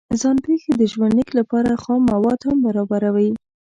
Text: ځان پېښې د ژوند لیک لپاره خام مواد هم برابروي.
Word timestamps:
ځان 0.21 0.37
پېښې 0.45 0.71
د 0.77 0.83
ژوند 0.91 1.13
لیک 1.17 1.29
لپاره 1.39 1.79
خام 1.83 2.01
مواد 2.11 2.39
هم 2.47 2.57
برابروي. 2.65 3.29